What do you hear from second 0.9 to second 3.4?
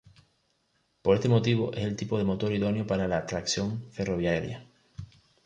Por este motivo es el tipo de motor idóneo para